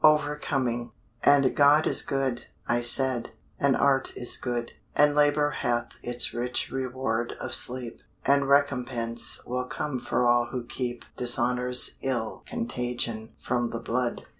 [0.03, 6.33] OVERCOMING And God is good, I said, and Art is good, And labour hath its
[6.33, 13.33] rich reward of sleep; And recompense will come for all who keep Dishonour's ill contagion
[13.37, 14.25] from the blood.